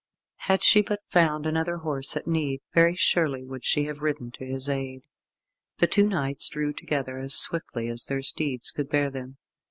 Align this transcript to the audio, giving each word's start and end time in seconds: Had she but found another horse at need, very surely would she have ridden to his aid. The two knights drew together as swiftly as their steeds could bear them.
Had 0.49 0.63
she 0.63 0.81
but 0.81 1.01
found 1.05 1.45
another 1.45 1.77
horse 1.77 2.17
at 2.17 2.25
need, 2.25 2.61
very 2.73 2.95
surely 2.95 3.45
would 3.45 3.63
she 3.63 3.83
have 3.83 3.99
ridden 4.01 4.31
to 4.31 4.43
his 4.43 4.67
aid. 4.67 5.03
The 5.77 5.85
two 5.85 6.07
knights 6.07 6.49
drew 6.49 6.73
together 6.73 7.19
as 7.19 7.35
swiftly 7.35 7.87
as 7.87 8.05
their 8.05 8.23
steeds 8.23 8.71
could 8.71 8.89
bear 8.89 9.11
them. 9.11 9.37